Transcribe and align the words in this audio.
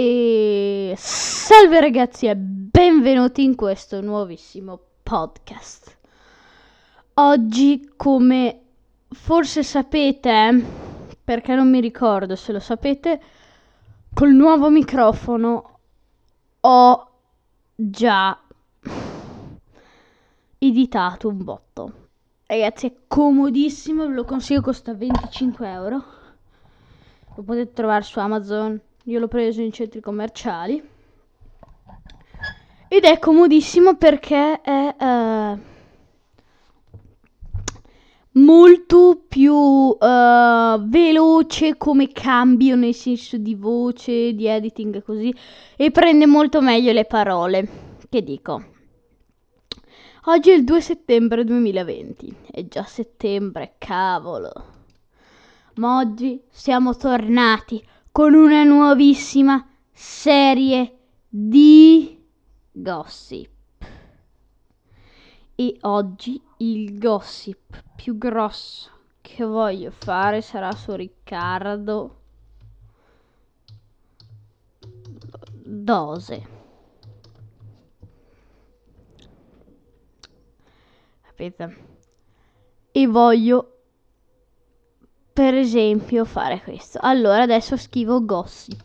E 0.00 0.94
salve 0.96 1.80
ragazzi 1.80 2.26
e 2.26 2.36
benvenuti 2.36 3.42
in 3.42 3.56
questo 3.56 4.00
nuovissimo 4.00 4.78
podcast. 5.02 5.98
Oggi, 7.14 7.94
come 7.96 8.60
forse 9.08 9.64
sapete, 9.64 10.64
perché 11.24 11.56
non 11.56 11.68
mi 11.68 11.80
ricordo 11.80 12.36
se 12.36 12.52
lo 12.52 12.60
sapete, 12.60 13.20
col 14.14 14.30
nuovo 14.34 14.70
microfono 14.70 15.80
ho 16.60 17.10
già 17.74 18.40
editato 20.58 21.26
un 21.28 21.42
botto. 21.42 21.92
Ragazzi, 22.46 22.86
è 22.86 22.94
comodissimo, 23.08 24.06
ve 24.06 24.14
lo 24.14 24.24
consiglio, 24.24 24.60
costa 24.60 24.94
25 24.94 25.68
euro. 25.68 26.04
Lo 27.34 27.42
potete 27.42 27.72
trovare 27.72 28.04
su 28.04 28.20
Amazon, 28.20 28.80
io 29.04 29.18
l'ho 29.18 29.28
preso 29.28 29.60
in 29.60 29.72
centri 29.72 30.00
commerciali. 30.00 30.82
Ed 32.88 33.04
è 33.04 33.18
comodissimo 33.18 33.96
perché 33.96 34.60
è 34.60 34.96
uh, 34.98 35.58
molto 38.40 39.24
più 39.28 39.54
uh, 39.54 40.88
veloce 40.88 41.76
come 41.76 42.08
cambio 42.12 42.76
nel 42.76 42.94
senso 42.94 43.36
di 43.36 43.54
voce, 43.54 44.34
di 44.34 44.46
editing 44.46 44.96
e 44.96 45.02
così. 45.02 45.34
E 45.76 45.90
prende 45.90 46.26
molto 46.26 46.60
meglio 46.60 46.92
le 46.92 47.04
parole. 47.04 47.68
Che 48.08 48.22
dico? 48.22 48.64
Oggi 50.24 50.50
è 50.50 50.54
il 50.54 50.64
2 50.64 50.80
settembre 50.80 51.44
2020. 51.44 52.36
È 52.50 52.66
già 52.66 52.84
settembre, 52.84 53.74
cavolo. 53.78 54.52
Ma 55.74 55.98
oggi 55.98 56.42
siamo 56.50 56.96
tornati 56.96 57.82
con 58.18 58.34
una 58.34 58.64
nuovissima 58.64 59.64
serie 59.92 60.98
di 61.28 62.20
gossip. 62.72 63.86
E 65.54 65.76
oggi 65.82 66.42
il 66.56 66.98
gossip 66.98 67.80
più 67.94 68.18
grosso 68.18 68.90
che 69.20 69.44
voglio 69.44 69.92
fare 69.92 70.40
sarà 70.40 70.72
su 70.72 70.94
Riccardo 70.94 72.20
Dose. 75.62 76.48
Capite? 81.22 81.76
E 82.90 83.06
voglio 83.06 83.77
per 85.38 85.54
esempio 85.54 86.24
fare 86.24 86.60
questo. 86.64 86.98
Allora 87.00 87.44
adesso 87.44 87.76
scrivo 87.76 88.24
gossip. 88.24 88.82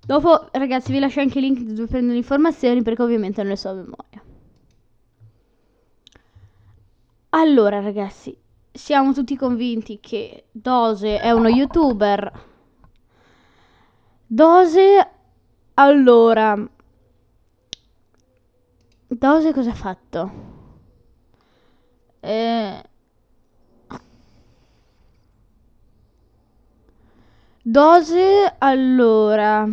Dopo 0.00 0.46
ragazzi 0.52 0.92
vi 0.92 1.00
lascio 1.00 1.18
anche 1.18 1.40
il 1.40 1.46
link 1.46 1.62
dove 1.62 1.88
prendo 1.88 2.12
le 2.12 2.18
informazioni 2.18 2.80
perché 2.80 3.02
ovviamente 3.02 3.42
non 3.42 3.50
le 3.50 3.56
so 3.56 3.70
a 3.70 3.72
memoria. 3.72 4.22
Allora 7.30 7.80
ragazzi, 7.80 8.38
siamo 8.70 9.12
tutti 9.12 9.36
convinti 9.36 9.98
che 9.98 10.44
Dose 10.52 11.18
è 11.18 11.32
uno 11.32 11.48
youtuber. 11.48 12.44
Dose, 14.28 15.10
allora... 15.74 16.68
Dose 19.08 19.52
cosa 19.52 19.70
ha 19.70 19.74
fatto? 19.74 20.30
Eh... 22.20 22.85
Dose, 27.68 28.54
allora... 28.58 29.68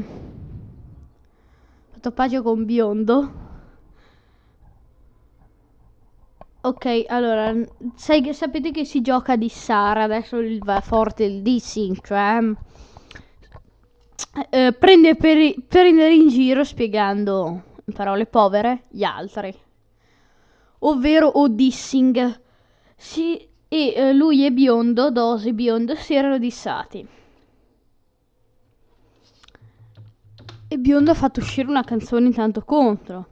Pace 2.15 2.41
con 2.41 2.65
biondo. 2.65 3.31
Ok, 6.61 7.05
allora, 7.07 7.53
sai, 7.93 8.33
sapete 8.33 8.71
che 8.71 8.83
si 8.83 9.01
gioca 9.01 9.35
di 9.35 9.47
Sara, 9.47 10.01
adesso 10.01 10.37
il, 10.37 10.57
va 10.63 10.81
forte 10.81 11.25
il 11.25 11.43
dissing, 11.43 11.95
cioè... 12.03 12.39
Eh, 14.49 14.73
prende 14.73 15.15
per 15.15 15.53
prendere 15.67 16.15
in 16.15 16.29
giro 16.29 16.63
spiegando, 16.63 17.61
in 17.85 17.93
parole 17.93 18.25
povere, 18.25 18.85
gli 18.89 19.03
altri. 19.03 19.55
Ovvero 20.79 21.27
o 21.27 21.47
dissing. 21.47 22.41
Si, 22.95 23.37
e 23.67 23.93
eh, 23.95 24.13
lui 24.13 24.43
e 24.47 24.51
biondo, 24.51 25.11
Dose 25.11 25.53
biondo, 25.53 25.93
si 25.93 26.15
erano 26.15 26.39
dissati. 26.39 27.21
E 30.73 30.79
Biondo 30.79 31.11
ha 31.11 31.13
fatto 31.13 31.39
uscire 31.39 31.67
una 31.67 31.83
canzone 31.83 32.25
intanto 32.25 32.63
contro. 32.63 33.27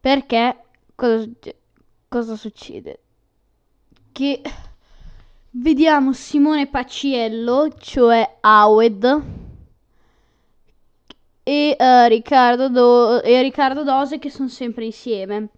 Perché 0.00 0.56
cosa, 0.94 1.28
cosa 2.06 2.36
succede? 2.36 3.00
Che 4.12 4.42
vediamo 5.50 6.12
Simone 6.12 6.68
Paciello, 6.68 7.74
cioè 7.78 8.36
Awed, 8.42 9.22
e, 11.42 11.76
uh, 11.76 12.06
Riccardo, 12.06 12.68
Do- 12.68 13.22
e 13.22 13.42
Riccardo 13.42 13.82
Dose 13.82 14.20
che 14.20 14.30
sono 14.30 14.48
sempre 14.48 14.84
insieme. 14.84 15.48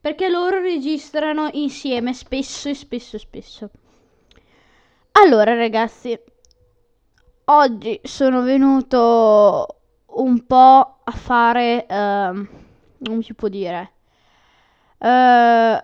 Perché 0.00 0.28
loro 0.28 0.58
registrano 0.58 1.50
insieme 1.52 2.12
spesso 2.14 2.68
e 2.68 2.74
spesso 2.74 3.14
e 3.14 3.18
spesso. 3.20 3.70
Allora 5.12 5.54
ragazzi, 5.54 6.18
oggi 7.46 8.00
sono 8.04 8.42
venuto 8.42 9.66
un 10.06 10.46
po' 10.46 11.00
a 11.04 11.12
fare, 11.12 11.86
uh, 11.88 12.46
come 13.02 13.22
si 13.22 13.34
può 13.34 13.48
dire, 13.48 13.92
uh, 14.98 15.78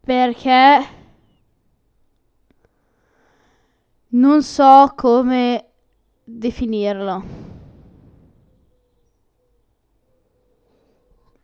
perché 0.00 0.86
non 4.12 4.42
so 4.42 4.92
come 4.96 5.68
definirlo. 6.24 7.22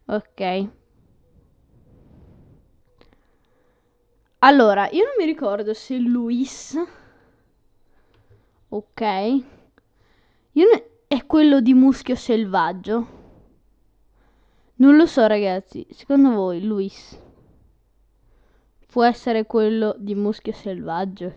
Ok. 0.09 0.41
Allora, 4.43 4.89
io 4.91 5.05
non 5.05 5.15
mi 5.19 5.27
ricordo 5.27 5.75
se 5.75 5.99
Luis... 5.99 6.75
Ok. 8.71 9.01
Io 10.53 10.69
ne... 10.73 10.85
È 11.07 11.27
quello 11.27 11.61
di 11.61 11.75
Muschio 11.75 12.15
Selvaggio? 12.15 13.19
Non 14.77 14.97
lo 14.97 15.05
so, 15.05 15.27
ragazzi. 15.27 15.87
Secondo 15.91 16.31
voi, 16.31 16.65
Luis... 16.65 17.19
Può 18.87 19.05
essere 19.05 19.45
quello 19.45 19.95
di 19.99 20.15
Muschio 20.15 20.53
Selvaggio? 20.53 21.35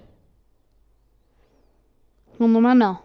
Secondo 2.32 2.60
me 2.60 2.74
no. 2.74 3.04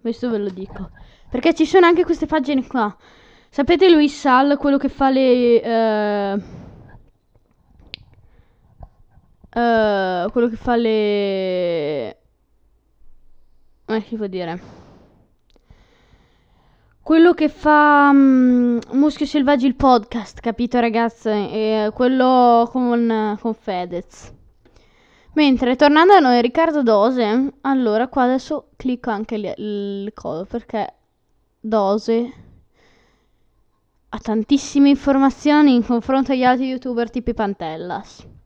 Questo 0.00 0.30
ve 0.30 0.38
lo 0.38 0.50
dico. 0.50 0.90
Perché 1.28 1.54
ci 1.54 1.66
sono 1.66 1.86
anche 1.86 2.04
queste 2.04 2.26
pagine 2.26 2.66
qua. 2.66 2.96
Sapete 3.48 3.90
Luis 3.90 4.16
Sal, 4.16 4.56
quello 4.58 4.76
che 4.76 4.88
fa 4.88 5.10
le... 5.10 6.36
Uh 6.36 6.67
Uh, 9.58 10.30
quello 10.30 10.46
che 10.48 10.54
fa 10.54 10.76
le... 10.76 12.16
Come 13.86 14.00
si 14.02 14.14
può 14.14 14.28
dire? 14.28 14.60
Quello 17.02 17.32
che 17.34 17.48
fa 17.48 18.10
um, 18.12 18.78
Muschio 18.92 19.26
Selvaggi 19.26 19.66
il 19.66 19.74
podcast, 19.74 20.38
capito 20.38 20.78
ragazzi? 20.78 21.30
E 21.30 21.90
quello 21.92 22.68
con, 22.70 23.36
con 23.40 23.54
Fedez. 23.54 24.32
Mentre 25.32 25.74
tornando 25.74 26.12
a 26.12 26.20
noi, 26.20 26.40
Riccardo 26.40 26.84
Dose, 26.84 27.54
allora 27.62 28.06
qua 28.06 28.22
adesso 28.22 28.68
clicco 28.76 29.10
anche 29.10 29.34
il, 29.34 30.12
codo 30.14 30.44
perché 30.44 30.94
Dose 31.58 32.32
ha 34.08 34.18
tantissime 34.18 34.90
informazioni 34.90 35.74
in 35.74 35.84
confronto 35.84 36.30
agli 36.30 36.44
altri 36.44 36.68
youtuber 36.68 37.10
tipo 37.10 37.34
Pantellas. 37.34 38.36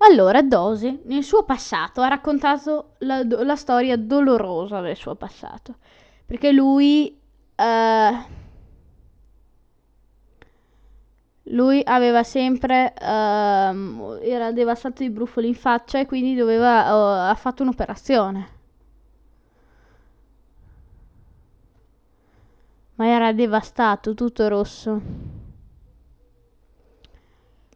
Allora, 0.00 0.42
Dose, 0.42 1.00
nel 1.04 1.24
suo 1.24 1.44
passato, 1.44 2.00
ha 2.00 2.08
raccontato 2.08 2.94
la, 2.98 3.22
la 3.24 3.56
storia 3.56 3.96
dolorosa 3.96 4.80
del 4.80 4.96
suo 4.96 5.14
passato. 5.16 5.76
Perché 6.24 6.52
lui... 6.52 7.18
Uh, 7.56 8.36
lui 11.50 11.82
aveva 11.84 12.22
sempre... 12.22 12.94
Uh, 13.00 14.18
era 14.22 14.52
devastato 14.52 15.02
di 15.02 15.10
brufoli 15.10 15.48
in 15.48 15.54
faccia 15.54 15.98
e 15.98 16.06
quindi 16.06 16.34
doveva... 16.36 16.94
Uh, 16.94 17.30
ha 17.30 17.34
fatto 17.34 17.62
un'operazione. 17.62 18.56
Ma 22.94 23.06
era 23.06 23.32
devastato, 23.32 24.14
tutto 24.14 24.46
rosso. 24.48 25.00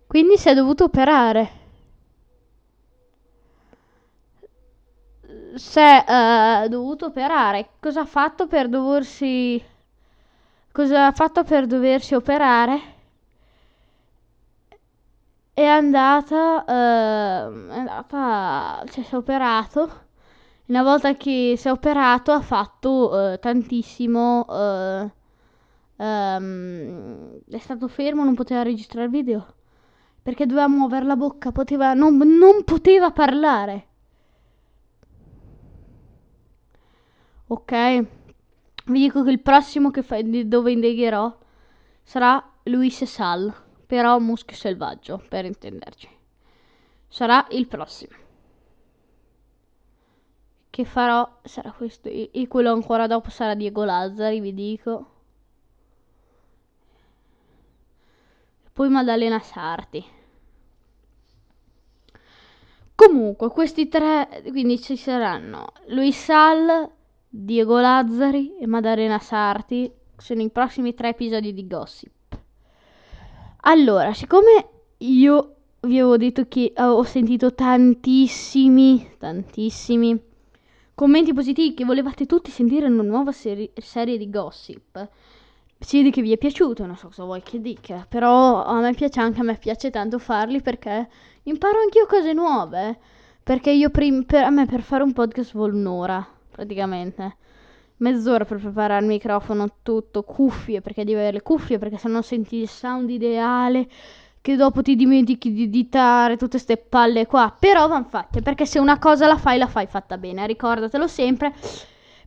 Quindi 0.06 0.36
si 0.36 0.48
è 0.48 0.54
dovuto 0.54 0.84
operare. 0.84 1.61
Si 5.54 5.78
è 5.78 6.64
uh, 6.64 6.68
dovuto 6.68 7.06
operare. 7.06 7.70
Cosa 7.78 8.00
ha 8.00 8.06
fatto 8.06 8.46
per 8.46 8.68
doversi... 8.68 9.62
Cosa 10.72 11.06
ha 11.06 11.12
fatto 11.12 11.44
per 11.44 11.66
doversi 11.66 12.14
operare? 12.14 12.80
È 15.52 15.64
andata... 15.64 16.64
Uh, 16.66 17.68
è 17.68 17.78
andata... 17.78 18.82
Cioè, 18.90 19.04
si 19.04 19.14
è 19.14 19.16
operato. 19.16 20.00
Una 20.66 20.82
volta 20.82 21.14
che 21.16 21.54
si 21.58 21.68
è 21.68 21.70
operato 21.70 22.32
ha 22.32 22.40
fatto 22.40 23.10
uh, 23.10 23.38
tantissimo... 23.38 24.46
Uh, 24.48 25.10
um, 26.02 27.40
è 27.50 27.58
stato 27.58 27.88
fermo, 27.88 28.24
non 28.24 28.34
poteva 28.34 28.62
registrare 28.62 29.04
il 29.04 29.12
video. 29.12 29.46
Perché 30.22 30.46
doveva 30.46 30.68
muovere 30.68 31.04
la 31.04 31.16
bocca, 31.16 31.52
poteva, 31.52 31.92
non, 31.92 32.16
non 32.16 32.64
poteva 32.64 33.10
parlare. 33.10 33.88
Ok? 37.52 37.72
Vi 38.86 38.98
dico 38.98 39.22
che 39.22 39.30
il 39.30 39.42
prossimo 39.42 39.90
che 39.90 40.02
fa, 40.02 40.18
dove 40.22 40.72
indegherò 40.72 41.38
sarà 42.02 42.42
Luis 42.64 43.04
Sal, 43.04 43.52
però 43.86 44.18
muschio 44.18 44.56
selvaggio, 44.56 45.22
per 45.28 45.44
intenderci. 45.44 46.08
Sarà 47.08 47.46
il 47.50 47.66
prossimo. 47.66 48.16
Che 50.70 50.84
farò 50.86 51.40
sarà 51.42 51.72
questo 51.72 52.08
e 52.08 52.46
quello 52.48 52.72
ancora 52.72 53.06
dopo 53.06 53.28
sarà 53.28 53.54
Diego 53.54 53.84
Lazzari, 53.84 54.40
vi 54.40 54.54
dico. 54.54 55.06
poi 58.72 58.88
Maddalena 58.88 59.38
Sarti. 59.40 60.02
Comunque, 62.94 63.50
questi 63.50 63.88
tre, 63.88 64.42
quindi 64.48 64.80
ci 64.80 64.96
saranno 64.96 65.72
Luis 65.88 66.24
Sal, 66.24 66.90
Diego 67.34 67.80
Lazzari 67.80 68.58
e 68.58 68.66
Maddalena 68.66 69.18
Sarti, 69.18 69.90
sono 70.18 70.42
i 70.42 70.50
prossimi 70.50 70.92
tre 70.92 71.08
episodi 71.08 71.54
di 71.54 71.66
Gossip. 71.66 72.38
Allora, 73.62 74.12
siccome 74.12 74.68
io 74.98 75.54
vi 75.80 75.98
avevo 75.98 76.18
detto 76.18 76.46
che 76.46 76.74
ho 76.76 77.02
sentito 77.04 77.54
tantissimi, 77.54 79.12
tantissimi 79.16 80.22
commenti 80.94 81.32
positivi 81.32 81.72
che 81.72 81.86
volevate 81.86 82.26
tutti 82.26 82.50
sentire 82.50 82.84
una 82.84 83.02
nuova 83.02 83.32
seri- 83.32 83.72
serie 83.76 84.18
di 84.18 84.28
Gossip, 84.28 85.08
si 85.78 85.96
vede 85.96 86.10
che 86.10 86.20
vi 86.20 86.32
è 86.32 86.36
piaciuto, 86.36 86.84
non 86.84 86.98
so 86.98 87.06
cosa 87.06 87.24
vuoi 87.24 87.40
che 87.40 87.62
dica, 87.62 88.04
però 88.06 88.62
a 88.62 88.78
me 88.80 88.92
piace 88.92 89.20
anche, 89.20 89.40
a 89.40 89.44
me 89.44 89.56
piace 89.56 89.88
tanto 89.88 90.18
farli 90.18 90.60
perché 90.60 91.08
imparo 91.44 91.80
anch'io 91.80 92.04
cose 92.04 92.34
nuove. 92.34 92.98
Perché 93.42 93.70
io 93.70 93.88
prim- 93.88 94.24
per, 94.24 94.44
a 94.44 94.50
me 94.50 94.66
per 94.66 94.82
fare 94.82 95.02
un 95.02 95.14
podcast 95.14 95.54
vuole 95.54 95.72
un'ora, 95.72 96.24
praticamente. 96.52 97.36
Mezz'ora 97.96 98.44
per 98.44 98.58
preparare 98.58 99.00
il 99.00 99.08
microfono, 99.08 99.76
tutto, 99.82 100.22
cuffie, 100.22 100.80
perché 100.80 101.04
devi 101.04 101.18
avere 101.18 101.32
le 101.32 101.42
cuffie, 101.42 101.78
perché 101.78 101.98
se 101.98 102.08
no 102.08 102.20
senti 102.20 102.56
il 102.56 102.68
sound 102.68 103.10
ideale, 103.10 103.88
che 104.40 104.56
dopo 104.56 104.82
ti 104.82 104.96
dimentichi 104.96 105.52
di 105.52 105.64
editare, 105.64 106.36
tutte 106.36 106.50
queste 106.52 106.76
palle 106.76 107.26
qua. 107.26 107.54
Però 107.56 107.86
van 107.86 108.04
fatte, 108.04 108.42
perché 108.42 108.66
se 108.66 108.78
una 108.78 108.98
cosa 108.98 109.26
la 109.26 109.36
fai, 109.36 109.56
la 109.56 109.68
fai 109.68 109.86
fatta 109.86 110.18
bene, 110.18 110.46
ricordatelo 110.46 111.06
sempre. 111.06 111.54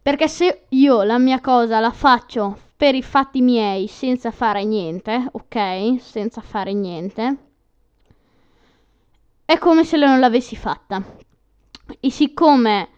Perché 0.01 0.27
se 0.27 0.65
io 0.69 1.03
la 1.03 1.17
mia 1.17 1.41
cosa 1.41 1.79
la 1.79 1.91
faccio 1.91 2.57
per 2.77 2.95
i 2.95 3.01
fatti 3.01 3.41
miei 3.41 3.87
senza 3.87 4.31
fare 4.31 4.63
niente, 4.63 5.27
ok? 5.31 5.95
Senza 5.99 6.41
fare 6.41 6.73
niente. 6.73 7.37
È 9.43 9.57
come 9.57 9.83
se 9.83 9.97
non 9.97 10.19
l'avessi 10.19 10.55
fatta. 10.55 11.03
E 11.99 12.09
siccome 12.11 12.89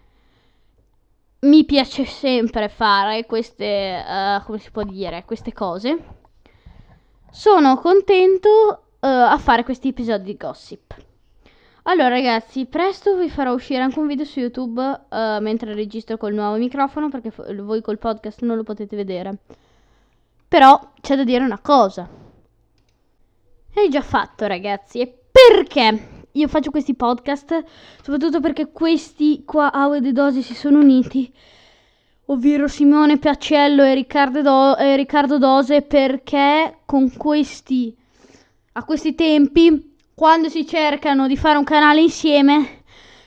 mi 1.39 1.65
piace 1.65 2.05
sempre 2.05 2.67
fare 2.69 3.25
queste, 3.25 4.03
uh, 4.05 4.43
come 4.45 4.57
si 4.57 4.71
può 4.71 4.83
dire, 4.83 5.23
queste 5.25 5.53
cose, 5.53 5.97
sono 7.31 7.77
contento 7.77 8.49
uh, 8.99 9.07
a 9.07 9.37
fare 9.37 9.63
questi 9.63 9.89
episodi 9.89 10.23
di 10.23 10.37
gossip. 10.37 10.95
Allora 11.83 12.09
ragazzi, 12.09 12.65
presto 12.65 13.15
vi 13.15 13.29
farò 13.29 13.53
uscire 13.53 13.81
anche 13.81 13.99
un 13.99 14.07
video 14.07 14.25
su 14.25 14.39
YouTube 14.39 14.81
uh, 14.81 15.41
mentre 15.41 15.73
registro 15.73 16.17
col 16.17 16.33
nuovo 16.33 16.57
microfono 16.57 17.07
perché 17.07 17.31
f- 17.31 17.53
voi 17.61 17.81
col 17.81 17.97
podcast 17.97 18.41
non 18.41 18.57
lo 18.57 18.63
potete 18.63 18.95
vedere. 18.95 19.37
Però 20.47 20.91
c'è 20.99 21.15
da 21.15 21.23
dire 21.23 21.43
una 21.43 21.59
cosa. 21.59 22.09
È 23.73 23.87
già 23.89 24.01
fatto, 24.01 24.47
ragazzi. 24.47 24.99
E 24.99 25.17
perché 25.31 26.16
io 26.37 26.47
faccio 26.47 26.69
questi 26.69 26.93
podcast? 26.93 27.63
Soprattutto 28.01 28.39
perché 28.39 28.71
questi 28.71 29.43
qua, 29.43 29.71
Aue 29.71 29.97
e 29.97 30.11
Dosi, 30.11 30.43
si 30.43 30.53
sono 30.53 30.79
uniti. 30.79 31.33
Ovvero 32.27 32.67
Simone 32.67 33.17
Piacello 33.17 33.83
e 33.83 33.95
Riccardo, 33.95 34.41
Do- 34.43 34.77
e 34.77 34.95
Riccardo 34.95 35.39
Dose. 35.39 35.81
Perché 35.81 36.79
con 36.85 37.11
questi, 37.17 37.95
a 38.73 38.83
questi 38.83 39.15
tempi, 39.15 39.95
quando 40.13 40.47
si 40.47 40.67
cercano 40.67 41.27
di 41.27 41.35
fare 41.35 41.57
un 41.57 41.63
canale 41.63 42.01
insieme, 42.01 42.83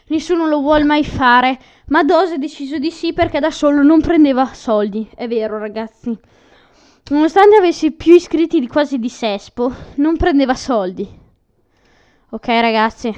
nessuno 0.07 0.47
lo 0.47 0.61
vuole 0.61 0.85
mai 0.85 1.05
fare. 1.05 1.59
Ma 1.87 2.05
Dose 2.05 2.35
ha 2.35 2.39
deciso 2.39 2.79
di 2.79 2.93
sì 2.93 3.13
perché 3.13 3.41
da 3.41 3.51
solo 3.51 3.83
non 3.83 4.01
prendeva 4.01 4.53
soldi. 4.55 5.11
È 5.17 5.27
vero, 5.27 5.59
ragazzi. 5.59 6.17
Nonostante 7.09 7.57
avessi 7.57 7.91
più 7.91 8.15
iscritti 8.15 8.61
di 8.61 8.69
quasi 8.69 9.01
di 9.01 9.09
Sespo, 9.09 9.75
non 9.97 10.17
prendeva 10.17 10.55
soldi. 10.55 11.20
Ok, 12.33 12.47
ragazzi. 12.47 13.13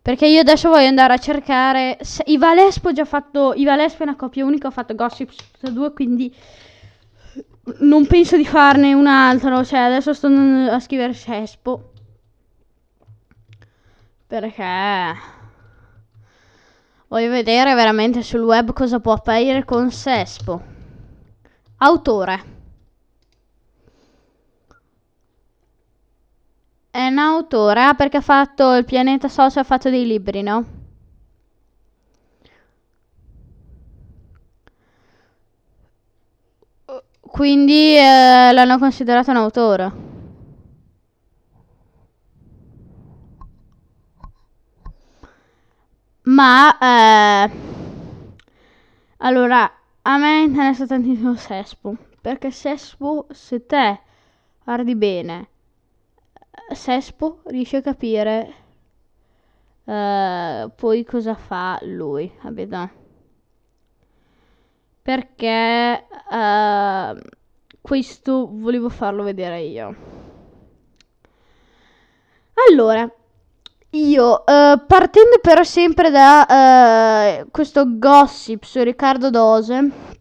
Perché 0.00 0.26
io 0.26 0.40
adesso 0.40 0.68
voglio 0.68 0.86
andare 0.86 1.14
a 1.14 1.18
cercare. 1.18 1.98
I 2.26 2.38
Valespo 2.38 2.90
ho 2.90 2.92
già 2.92 3.04
fatto. 3.04 3.54
I 3.54 3.64
Valespo 3.64 4.00
è 4.00 4.02
una 4.04 4.14
coppia 4.14 4.44
unica, 4.44 4.68
ho 4.68 4.70
fatto 4.70 4.94
Gossip 4.94 5.32
2, 5.60 5.92
quindi. 5.92 6.32
Non 7.80 8.06
penso 8.06 8.36
di 8.36 8.46
farne 8.46 8.94
un 8.94 9.08
altro. 9.08 9.64
Cioè, 9.64 9.80
adesso 9.80 10.14
sto 10.14 10.28
andando 10.28 10.70
a 10.70 10.78
scrivere 10.78 11.12
Sespo. 11.12 11.90
Perché. 14.28 15.14
Voglio 17.08 17.30
vedere 17.30 17.74
veramente 17.74 18.22
sul 18.22 18.42
web 18.42 18.72
cosa 18.72 19.00
può 19.00 19.14
apparire 19.14 19.64
con 19.64 19.90
Sespo. 19.90 20.62
Autore. 21.78 22.58
È 26.92 27.04
un 27.08 27.18
autore, 27.18 27.94
perché 27.96 28.18
ha 28.18 28.20
fatto 28.20 28.74
il 28.76 28.84
pianeta 28.84 29.28
Social, 29.28 29.64
ha 29.64 29.66
fatto 29.66 29.90
dei 29.90 30.06
libri, 30.06 30.40
no? 30.42 30.64
Quindi 37.20 37.96
eh, 37.96 38.52
l'hanno 38.52 38.78
considerato 38.78 39.30
un 39.30 39.36
autore. 39.36 39.92
Ma 46.24 46.78
eh, 46.78 47.50
allora 49.18 49.70
a 50.02 50.16
me 50.18 50.42
interessa 50.42 50.86
tantissimo 50.86 51.34
Sespo, 51.36 51.94
perché 52.20 52.50
Sespo, 52.50 53.26
se 53.30 53.66
te 53.66 54.00
guardi 54.64 54.94
bene, 54.96 55.48
Sespo 56.72 57.40
riesce 57.46 57.78
a 57.78 57.82
capire 57.82 58.54
uh, 59.84 60.70
poi 60.74 61.04
cosa 61.04 61.34
fa 61.34 61.78
lui, 61.82 62.32
capito? 62.40 62.90
Perché 65.02 66.06
uh, 66.30 67.18
questo 67.80 68.48
volevo 68.52 68.88
farlo 68.88 69.22
vedere 69.22 69.60
io. 69.62 69.96
Allora, 72.68 73.10
io, 73.90 74.32
uh, 74.32 74.84
partendo 74.86 75.38
però 75.40 75.64
sempre 75.64 76.10
da 76.10 77.40
uh, 77.42 77.50
questo 77.50 77.98
gossip 77.98 78.62
su 78.62 78.80
Riccardo 78.82 79.30
Dose, 79.30 80.18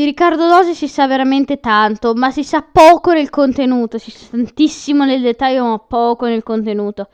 di 0.00 0.06
Riccardo 0.06 0.48
Dose 0.48 0.72
si 0.72 0.88
sa 0.88 1.06
veramente 1.06 1.60
tanto, 1.60 2.14
ma 2.14 2.30
si 2.30 2.42
sa 2.42 2.62
poco 2.62 3.12
nel 3.12 3.28
contenuto, 3.28 3.98
si 3.98 4.10
sa 4.10 4.28
tantissimo 4.30 5.04
nel 5.04 5.20
dettaglio, 5.20 5.66
ma 5.66 5.78
poco 5.78 6.24
nel 6.24 6.42
contenuto. 6.42 7.08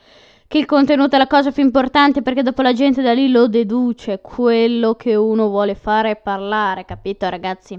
Che 0.47 0.59
il 0.59 0.67
contenuto 0.67 1.17
è 1.17 1.19
la 1.19 1.27
cosa 1.27 1.51
più 1.51 1.65
importante 1.65 2.23
perché 2.23 2.45
dopo 2.45 2.63
la 2.63 2.73
gente 2.73 3.03
da 3.03 3.13
lì 3.13 3.29
lo 3.29 3.49
deduce, 3.49 4.21
quello 4.21 4.95
che 4.95 5.17
uno 5.17 5.49
vuole 5.49 5.75
fare 5.75 6.13
è 6.13 6.17
parlare, 6.17 6.85
capito 6.85 7.29
ragazzi? 7.29 7.77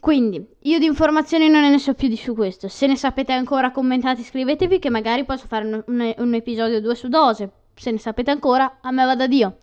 Quindi, 0.00 0.42
io 0.62 0.78
di 0.78 0.86
informazioni 0.86 1.50
non 1.50 1.60
ne 1.60 1.78
so 1.78 1.92
più 1.92 2.08
di 2.08 2.16
su 2.16 2.34
questo. 2.34 2.68
Se 2.68 2.86
ne 2.86 2.96
sapete 2.96 3.32
ancora, 3.32 3.72
commentate, 3.72 4.22
scrivetevi 4.22 4.78
che 4.78 4.88
magari 4.88 5.26
posso 5.26 5.46
fare 5.46 5.66
un, 5.66 5.84
un, 5.86 6.14
un 6.16 6.34
episodio 6.34 6.80
2 6.80 6.94
su 6.94 7.08
dose. 7.08 7.50
Se 7.74 7.90
ne 7.90 7.98
sapete 7.98 8.30
ancora, 8.30 8.78
a 8.80 8.90
me 8.90 9.04
va 9.04 9.16
da 9.16 9.26
Dio. 9.26 9.58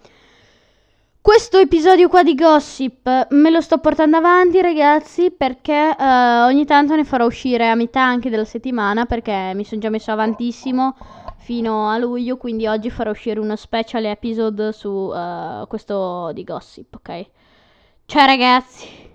Questo 1.21 1.59
episodio 1.59 2.09
qua 2.09 2.23
di 2.23 2.33
Gossip 2.33 3.27
me 3.29 3.49
lo 3.51 3.61
sto 3.61 3.77
portando 3.77 4.17
avanti, 4.17 4.59
ragazzi, 4.59 5.29
perché 5.29 5.95
uh, 5.97 6.45
ogni 6.45 6.65
tanto 6.65 6.95
ne 6.95 7.03
farò 7.03 7.25
uscire 7.25 7.69
a 7.69 7.75
metà 7.75 8.01
anche 8.01 8.31
della 8.31 8.43
settimana, 8.43 9.05
perché 9.05 9.51
mi 9.53 9.63
sono 9.63 9.79
già 9.79 9.89
messo 9.89 10.11
avantissimo 10.11 10.95
fino 11.37 11.89
a 11.89 11.97
luglio, 11.97 12.37
quindi 12.37 12.65
oggi 12.65 12.89
farò 12.89 13.11
uscire 13.11 13.39
uno 13.39 13.55
special 13.55 14.05
episode 14.05 14.71
su 14.73 14.89
uh, 14.89 15.67
questo 15.67 16.31
di 16.33 16.43
Gossip, 16.43 16.95
ok? 16.95 17.25
Ciao 18.05 18.25
ragazzi! 18.25 19.10